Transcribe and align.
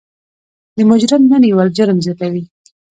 د 0.77 0.79
مجرم 0.89 1.21
نه 1.31 1.37
نیول 1.43 1.67
جرم 1.77 1.97
زیاتوي. 2.05 2.43